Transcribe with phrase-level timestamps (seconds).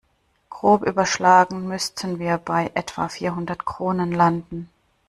[0.49, 4.67] Grob überschlagen müssten wir bei etwa vierhundert Kronen landen.